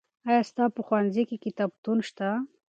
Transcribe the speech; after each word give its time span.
آیا 0.27 0.41
ستا 0.49 0.63
په 0.75 0.81
ښوونځي 0.87 1.23
کې 1.29 1.37
کتابتون 1.45 1.97
شته؟ 2.07 2.29